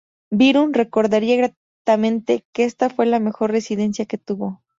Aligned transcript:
Byron 0.31 0.73
recordaría 0.73 1.53
gratamente 1.85 2.43
que 2.53 2.63
esta 2.63 2.89
fue 2.89 3.05
la 3.05 3.19
mejor 3.19 3.51
residencia 3.51 4.07
que 4.07 4.17
tuvo. 4.17 4.63